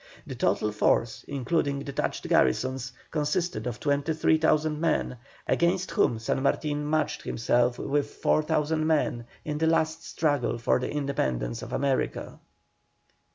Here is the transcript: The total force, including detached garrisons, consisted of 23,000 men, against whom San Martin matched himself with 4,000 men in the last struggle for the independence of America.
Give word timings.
The 0.25 0.33
total 0.33 0.71
force, 0.71 1.23
including 1.27 1.81
detached 1.83 2.27
garrisons, 2.27 2.91
consisted 3.11 3.67
of 3.67 3.79
23,000 3.79 4.79
men, 4.81 5.17
against 5.47 5.91
whom 5.91 6.17
San 6.17 6.41
Martin 6.41 6.89
matched 6.89 7.21
himself 7.21 7.77
with 7.77 8.09
4,000 8.09 8.87
men 8.87 9.27
in 9.45 9.59
the 9.59 9.67
last 9.67 10.03
struggle 10.03 10.57
for 10.57 10.79
the 10.79 10.89
independence 10.89 11.61
of 11.61 11.71
America. 11.71 12.39